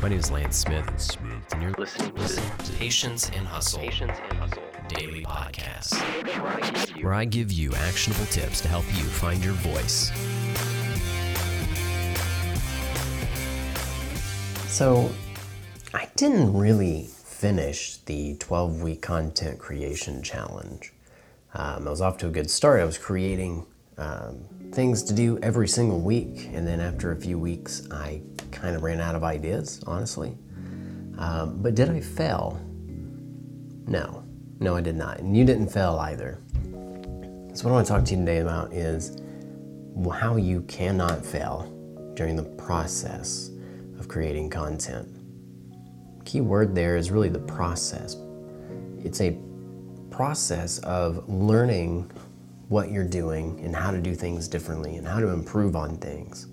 [0.00, 1.16] My name is Lance Smith,
[1.50, 3.80] and you're listening to Patience and Hustle
[4.86, 10.12] Daily Podcast, where I give you actionable tips to help you find your voice.
[14.68, 15.10] So,
[15.92, 20.92] I didn't really finish the 12 week content creation challenge.
[21.54, 22.80] Um, I was off to a good start.
[22.80, 27.36] I was creating um, things to do every single week, and then after a few
[27.36, 28.22] weeks, I
[28.52, 30.36] kind of ran out of ideas, honestly.
[31.18, 32.60] Um, but did I fail?
[33.86, 34.24] No,
[34.60, 35.18] no, I did not.
[35.18, 36.40] And you didn't fail either.
[37.54, 39.16] So, what I want to talk to you today about is
[40.12, 41.72] how you cannot fail
[42.14, 43.50] during the process
[43.98, 45.08] of creating content.
[46.24, 48.16] Key word there is really the process.
[49.02, 49.36] It's a
[50.10, 52.10] process of learning
[52.68, 56.48] what you're doing and how to do things differently and how to improve on things.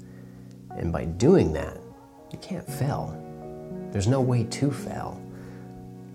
[0.71, 1.77] And by doing that,
[2.31, 3.21] you can't fail.
[3.91, 5.21] There's no way to fail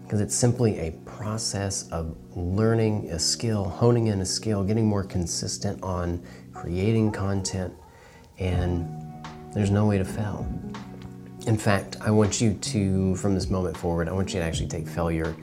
[0.02, 5.04] because it's simply a process of learning a skill, honing in a skill, getting more
[5.04, 6.21] consistent on
[6.52, 7.73] creating content,
[8.38, 8.88] and
[9.54, 10.46] there's no way to fail.
[11.46, 14.66] In fact, I want you to, from this moment forward, I want you to actually
[14.66, 15.34] take failure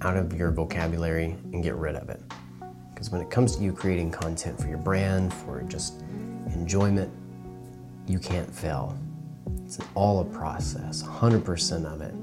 [0.00, 2.22] out of your vocabulary and get rid of it.
[2.94, 6.02] Because when it comes to you creating content for your brand, for just
[6.54, 7.12] enjoyment,
[8.06, 8.98] you can't fail.
[9.66, 12.14] It's all a process, 100% of it.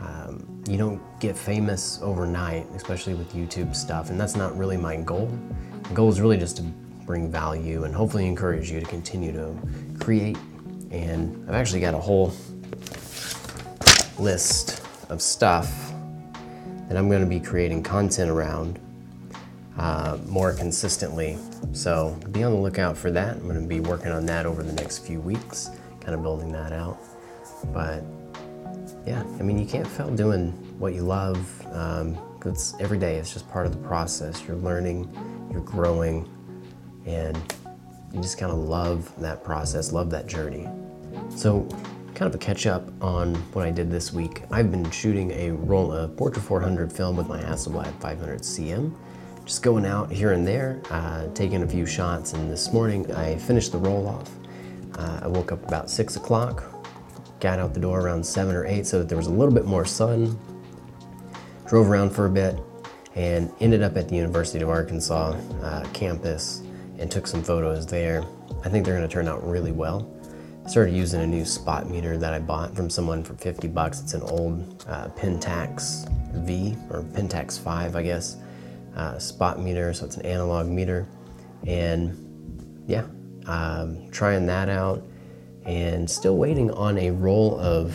[0.00, 4.96] Um, you don't get famous overnight, especially with YouTube stuff, and that's not really my
[4.98, 5.36] goal.
[5.88, 6.62] The goal is really just to
[7.04, 9.52] bring value and hopefully encourage you to continue to
[9.98, 10.38] create.
[10.92, 12.32] And I've actually got a whole
[14.16, 15.92] list of stuff
[16.88, 18.78] that I'm going to be creating content around
[19.76, 21.36] uh, more consistently.
[21.72, 23.38] So be on the lookout for that.
[23.38, 25.70] I'm going to be working on that over the next few weeks,
[26.00, 26.98] kind of building that out.
[27.72, 28.02] But
[29.06, 31.38] yeah, I mean, you can't fail doing what you love.
[31.72, 33.16] Um, it's every day.
[33.16, 34.42] It's just part of the process.
[34.46, 35.08] You're learning,
[35.50, 36.28] you're growing,
[37.06, 37.36] and
[38.12, 40.68] you just kind of love that process, love that journey.
[41.28, 41.68] So,
[42.14, 44.42] kind of a catch up on what I did this week.
[44.50, 48.94] I've been shooting a roll of Portra 400 film with my Hasselblad 500 CM
[49.50, 52.34] just going out here and there, uh, taking a few shots.
[52.34, 54.30] And this morning I finished the roll off.
[55.00, 56.62] Uh, I woke up about six o'clock,
[57.40, 59.64] got out the door around seven or eight so that there was a little bit
[59.64, 60.38] more sun.
[61.66, 62.58] Drove around for a bit
[63.14, 66.62] and ended up at the University of Arkansas uh, campus
[66.98, 68.24] and took some photos there.
[68.64, 70.14] I think they're going to turn out really well.
[70.66, 74.00] Started using a new spot meter that I bought from someone for 50 bucks.
[74.00, 76.08] It's an old uh, Pentax
[76.44, 78.36] V or Pentax 5, I guess
[78.96, 81.06] uh, spot meter, so it's an analog meter.
[81.66, 83.06] And yeah,
[83.46, 85.02] um, trying that out
[85.64, 87.94] and still waiting on a roll of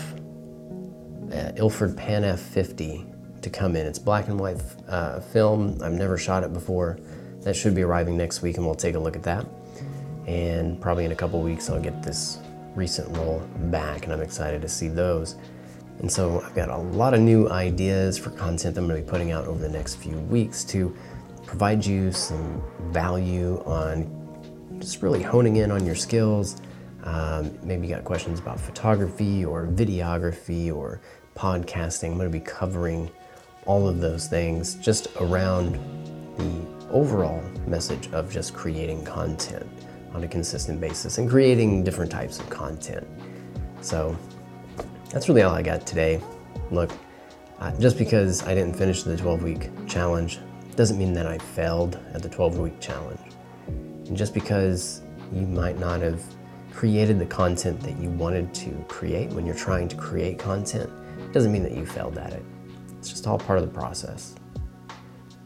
[1.33, 3.85] uh, Ilford Pan F50 to come in.
[3.85, 5.79] It's black and white uh, film.
[5.81, 6.99] I've never shot it before.
[7.41, 9.45] That should be arriving next week, and we'll take a look at that.
[10.25, 12.39] And probably in a couple weeks, I'll get this
[12.75, 13.39] recent roll
[13.69, 15.35] back, and I'm excited to see those.
[15.99, 19.05] And so I've got a lot of new ideas for content that I'm going to
[19.05, 20.95] be putting out over the next few weeks to
[21.45, 24.24] provide you some value on
[24.79, 26.61] just really honing in on your skills.
[27.03, 31.01] Um, maybe you got questions about photography or videography or
[31.35, 32.11] podcasting.
[32.11, 33.11] I'm going to be covering
[33.65, 35.73] all of those things just around
[36.37, 39.65] the overall message of just creating content
[40.13, 43.05] on a consistent basis and creating different types of content.
[43.81, 44.17] So
[45.11, 46.21] that's really all I got today.
[46.71, 46.91] Look,
[47.59, 50.39] uh, just because I didn't finish the 12 week challenge
[50.75, 53.19] doesn't mean that I failed at the 12 week challenge.
[54.07, 55.01] And just because
[55.33, 56.21] you might not have
[56.71, 60.89] created the content that you wanted to create when you're trying to create content
[61.31, 62.43] doesn't mean that you failed at it.
[62.97, 64.35] It's just all part of the process.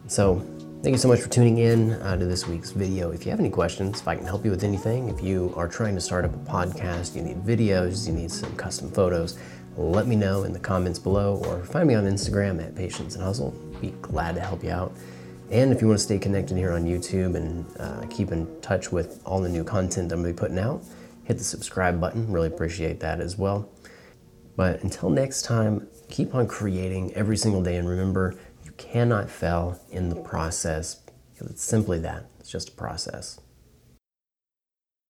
[0.07, 0.39] So,
[0.81, 3.11] thank you so much for tuning in uh, to this week's video.
[3.11, 5.67] If you have any questions, if I can help you with anything, if you are
[5.67, 9.37] trying to start up a podcast, you need videos, you need some custom photos,
[9.77, 13.23] let me know in the comments below or find me on Instagram at Patience and
[13.23, 13.51] Hustle.
[13.79, 14.93] Be glad to help you out.
[15.51, 18.91] And if you want to stay connected here on YouTube and uh, keep in touch
[18.91, 20.83] with all the new content I'm going to be putting out,
[21.23, 22.31] hit the subscribe button.
[22.31, 23.67] Really appreciate that as well.
[24.55, 29.79] But until next time, keep on creating every single day and remember you cannot fail
[29.89, 31.01] in the process.
[31.37, 33.39] It's simply that, it's just a process.